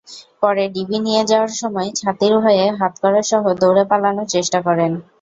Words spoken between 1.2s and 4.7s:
যাওয়ার সময় ছাতির ভয়ে হাতকড়াসহ দৌড়ে পালানোর চেষ্টা